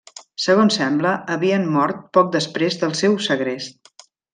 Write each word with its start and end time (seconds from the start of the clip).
Segons 0.45 0.77
sembla, 0.79 1.11
havien 1.35 1.69
mort 1.77 2.03
poc 2.19 2.35
després 2.41 2.83
del 2.87 2.99
seu 3.05 3.23
segrest. 3.31 3.97